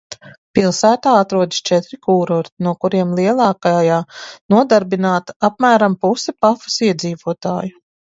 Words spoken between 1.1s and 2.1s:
atrodas četri